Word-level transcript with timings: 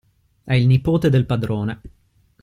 È 0.43 0.55
il 0.55 0.65
nipote 0.65 1.11
del 1.11 1.27
padrone. 1.27 1.81